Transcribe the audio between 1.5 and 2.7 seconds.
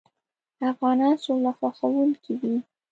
خوښوونکي دي.